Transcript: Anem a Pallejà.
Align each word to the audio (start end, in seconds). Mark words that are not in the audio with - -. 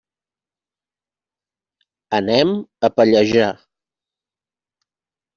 Anem 2.19 2.53
a 2.89 2.91
Pallejà. 2.95 3.51